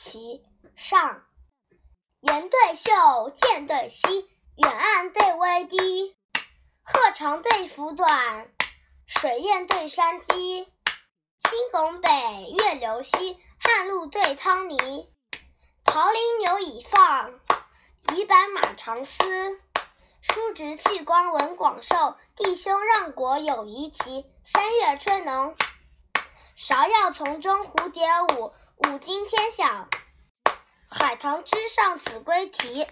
[0.00, 0.44] 旗，
[0.76, 1.24] 上。
[2.20, 6.16] 岩对秀，剑对溪，远岸对危堤。
[6.84, 8.48] 鹤长对凫短，
[9.06, 10.64] 水雁对山鸡。
[10.64, 10.72] 青
[11.72, 12.10] 拱北，
[12.58, 15.12] 月流西，汉路对汤泥。
[15.84, 17.32] 桃林牛已放，
[18.14, 19.60] 夷白马长嘶。
[20.20, 24.24] 叔侄去光文广寿，弟兄让国友谊齐。
[24.44, 25.56] 三月春浓，
[26.56, 28.06] 芍药丛中蝴蝶
[28.36, 29.88] 舞，五经天晓。
[30.88, 32.86] 海棠枝上子规啼。